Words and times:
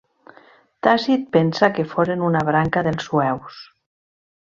Tàcit 0.87 1.27
pensa 1.37 1.71
que 1.77 1.87
foren 1.93 2.25
una 2.31 2.45
branca 2.51 2.87
dels 2.91 3.11
sueus. 3.11 3.65